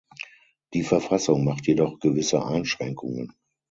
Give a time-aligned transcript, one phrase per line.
[0.73, 3.35] Die Verfassung macht jedoch gewisse Einschränkungen.